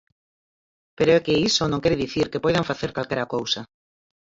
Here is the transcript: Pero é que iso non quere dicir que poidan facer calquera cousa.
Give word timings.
Pero 0.97 1.11
é 1.17 1.19
que 1.25 1.39
iso 1.49 1.63
non 1.67 1.81
quere 1.83 2.01
dicir 2.03 2.25
que 2.31 2.43
poidan 2.43 2.67
facer 2.71 2.89
calquera 2.95 3.29
cousa. 3.35 3.61